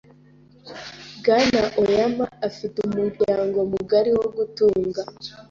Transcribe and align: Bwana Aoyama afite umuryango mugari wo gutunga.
Bwana 1.17 1.61
Aoyama 1.77 2.25
afite 2.47 2.75
umuryango 2.87 3.57
mugari 3.71 4.11
wo 4.17 4.27
gutunga. 4.35 5.01